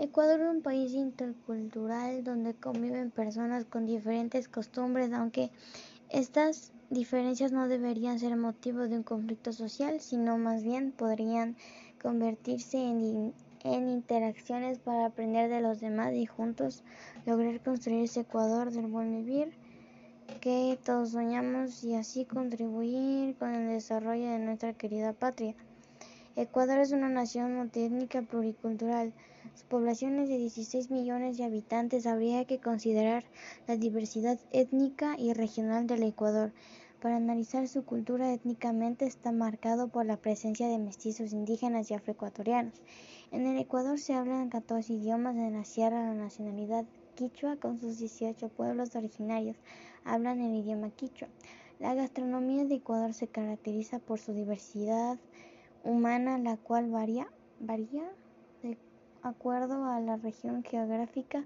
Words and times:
Ecuador 0.00 0.40
es 0.40 0.48
un 0.48 0.62
país 0.62 0.94
intercultural 0.94 2.24
donde 2.24 2.54
conviven 2.54 3.10
personas 3.10 3.66
con 3.66 3.84
diferentes 3.84 4.48
costumbres, 4.48 5.12
aunque 5.12 5.50
estas 6.08 6.72
diferencias 6.88 7.52
no 7.52 7.68
deberían 7.68 8.18
ser 8.18 8.34
motivo 8.36 8.88
de 8.88 8.96
un 8.96 9.02
conflicto 9.02 9.52
social, 9.52 10.00
sino 10.00 10.38
más 10.38 10.62
bien 10.62 10.92
podrían 10.92 11.54
convertirse 12.00 12.78
en, 12.78 13.34
en 13.62 13.88
interacciones 13.90 14.78
para 14.78 15.04
aprender 15.04 15.50
de 15.50 15.60
los 15.60 15.80
demás 15.80 16.14
y 16.14 16.24
juntos 16.24 16.82
lograr 17.26 17.60
construir 17.60 18.04
ese 18.04 18.20
Ecuador 18.20 18.70
del 18.70 18.86
buen 18.86 19.22
vivir 19.22 19.52
que 20.40 20.78
todos 20.82 21.10
soñamos 21.10 21.84
y 21.84 21.94
así 21.94 22.24
contribuir 22.24 23.36
con 23.36 23.54
el 23.54 23.68
desarrollo 23.68 24.30
de 24.30 24.38
nuestra 24.38 24.72
querida 24.72 25.12
patria. 25.12 25.54
Ecuador 26.40 26.78
es 26.78 26.92
una 26.92 27.10
nación 27.10 27.54
multiétnica 27.54 28.22
pluricultural. 28.22 29.12
Su 29.54 29.66
población 29.66 30.18
es 30.20 30.30
de 30.30 30.38
16 30.38 30.90
millones 30.90 31.36
de 31.36 31.44
habitantes. 31.44 32.06
Habría 32.06 32.46
que 32.46 32.58
considerar 32.58 33.24
la 33.68 33.76
diversidad 33.76 34.38
étnica 34.50 35.16
y 35.18 35.34
regional 35.34 35.86
del 35.86 36.02
Ecuador. 36.02 36.52
Para 37.02 37.16
analizar 37.16 37.68
su 37.68 37.84
cultura 37.84 38.32
étnicamente 38.32 39.04
está 39.04 39.32
marcado 39.32 39.88
por 39.88 40.06
la 40.06 40.16
presencia 40.16 40.66
de 40.66 40.78
mestizos 40.78 41.34
indígenas 41.34 41.90
y 41.90 41.94
afroecuatorianos. 41.94 42.80
En 43.32 43.46
el 43.46 43.58
Ecuador 43.58 43.98
se 43.98 44.14
hablan 44.14 44.48
14 44.48 44.94
idiomas 44.94 45.36
en 45.36 45.52
la 45.52 45.64
sierra 45.66 46.06
la 46.06 46.14
nacionalidad 46.14 46.86
quichua 47.16 47.56
con 47.56 47.76
sus 47.76 47.98
18 47.98 48.48
pueblos 48.48 48.96
originarios 48.96 49.58
hablan 50.06 50.40
el 50.40 50.54
idioma 50.54 50.88
quichua. 50.88 51.28
La 51.80 51.92
gastronomía 51.92 52.64
de 52.64 52.76
Ecuador 52.76 53.12
se 53.12 53.28
caracteriza 53.28 53.98
por 53.98 54.18
su 54.18 54.32
diversidad 54.32 55.18
humana, 55.84 56.38
la 56.38 56.56
cual 56.56 56.90
varía, 56.90 57.28
varía 57.58 58.04
de 58.62 58.78
acuerdo 59.22 59.84
a 59.84 60.00
la 60.00 60.16
región 60.16 60.62
geográfica. 60.62 61.44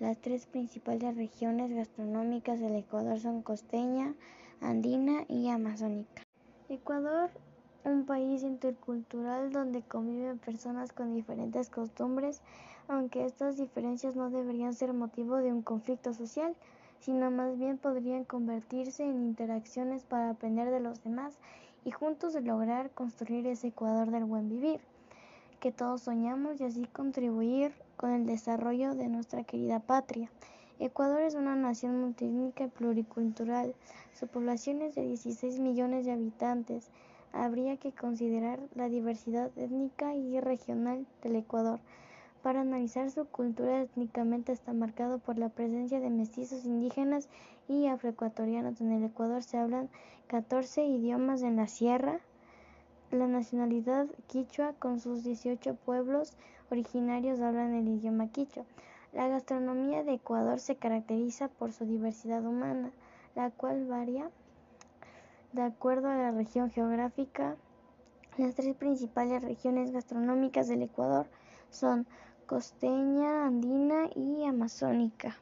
Las 0.00 0.18
tres 0.18 0.46
principales 0.46 1.16
regiones 1.16 1.72
gastronómicas 1.72 2.60
del 2.60 2.76
Ecuador 2.76 3.18
son 3.20 3.42
costeña, 3.42 4.14
andina 4.60 5.24
y 5.28 5.48
amazónica. 5.48 6.22
Ecuador, 6.68 7.30
un 7.84 8.06
país 8.06 8.42
intercultural 8.42 9.52
donde 9.52 9.82
conviven 9.82 10.38
personas 10.38 10.92
con 10.92 11.14
diferentes 11.14 11.68
costumbres, 11.68 12.40
aunque 12.88 13.24
estas 13.24 13.56
diferencias 13.56 14.16
no 14.16 14.30
deberían 14.30 14.74
ser 14.74 14.92
motivo 14.92 15.36
de 15.36 15.52
un 15.52 15.62
conflicto 15.62 16.12
social, 16.12 16.56
sino 17.00 17.30
más 17.30 17.58
bien 17.58 17.78
podrían 17.78 18.24
convertirse 18.24 19.04
en 19.04 19.22
interacciones 19.24 20.04
para 20.04 20.30
aprender 20.30 20.70
de 20.70 20.80
los 20.80 21.02
demás 21.04 21.38
y 21.84 21.90
juntos 21.90 22.34
lograr 22.42 22.90
construir 22.90 23.46
ese 23.46 23.68
Ecuador 23.68 24.10
del 24.10 24.24
buen 24.24 24.48
vivir 24.48 24.80
que 25.64 25.72
todos 25.72 26.02
soñamos 26.02 26.60
y 26.60 26.64
así 26.64 26.84
contribuir 26.88 27.72
con 27.96 28.10
el 28.10 28.26
desarrollo 28.26 28.94
de 28.94 29.08
nuestra 29.08 29.44
querida 29.44 29.80
patria. 29.80 30.30
Ecuador 30.78 31.22
es 31.22 31.36
una 31.36 31.56
nación 31.56 31.98
multiétnica 31.98 32.64
y 32.64 32.68
pluricultural. 32.68 33.74
Su 34.12 34.26
población 34.26 34.82
es 34.82 34.94
de 34.94 35.06
16 35.06 35.60
millones 35.60 36.04
de 36.04 36.12
habitantes. 36.12 36.90
Habría 37.32 37.78
que 37.78 37.92
considerar 37.92 38.60
la 38.74 38.90
diversidad 38.90 39.50
étnica 39.56 40.14
y 40.14 40.38
regional 40.38 41.06
del 41.22 41.36
Ecuador. 41.36 41.80
Para 42.44 42.60
analizar 42.60 43.10
su 43.10 43.24
cultura 43.24 43.80
étnicamente 43.80 44.52
está 44.52 44.74
marcado 44.74 45.18
por 45.18 45.38
la 45.38 45.48
presencia 45.48 45.98
de 45.98 46.10
mestizos 46.10 46.66
indígenas 46.66 47.30
y 47.68 47.86
afroecuatorianos. 47.86 48.82
En 48.82 48.92
el 48.92 49.02
Ecuador 49.02 49.42
se 49.42 49.56
hablan 49.56 49.88
14 50.26 50.84
idiomas 50.84 51.40
en 51.40 51.56
la 51.56 51.68
sierra. 51.68 52.20
La 53.10 53.26
nacionalidad 53.28 54.08
quichua 54.26 54.74
con 54.78 55.00
sus 55.00 55.24
18 55.24 55.74
pueblos 55.86 56.34
originarios 56.70 57.40
hablan 57.40 57.72
el 57.72 57.88
idioma 57.88 58.28
quichua. 58.28 58.64
La 59.14 59.26
gastronomía 59.26 60.04
de 60.04 60.12
Ecuador 60.12 60.60
se 60.60 60.76
caracteriza 60.76 61.48
por 61.48 61.72
su 61.72 61.86
diversidad 61.86 62.44
humana, 62.44 62.90
la 63.34 63.52
cual 63.52 63.86
varía 63.86 64.30
de 65.54 65.62
acuerdo 65.62 66.10
a 66.10 66.16
la 66.16 66.30
región 66.30 66.70
geográfica. 66.70 67.56
Las 68.36 68.54
tres 68.54 68.76
principales 68.76 69.42
regiones 69.42 69.92
gastronómicas 69.92 70.68
del 70.68 70.82
Ecuador 70.82 71.26
son 71.70 72.06
costeña, 72.46 73.46
andina 73.46 74.08
y 74.14 74.44
amazónica. 74.44 75.32